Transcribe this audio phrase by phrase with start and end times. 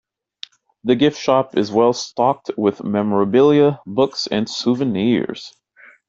[0.83, 5.53] The gift shop is well-stocked with memorabilia, books, and souvenirs.